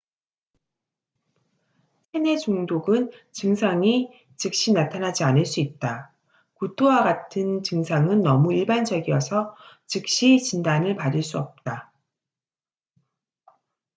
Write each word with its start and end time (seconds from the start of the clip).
체내 2.11 2.37
중독은 2.37 3.11
증상이 3.33 4.09
즉시 4.35 4.73
나타나지 4.73 5.23
않을 5.23 5.45
수 5.45 5.59
있다 5.59 6.11
구토와 6.55 7.03
같은 7.03 7.61
증상은 7.61 8.21
너무 8.23 8.51
일반적이어서 8.51 9.55
즉시 9.85 10.39
진단을 10.39 10.95
받을 10.95 11.21
수 11.21 11.37
없다 11.37 11.93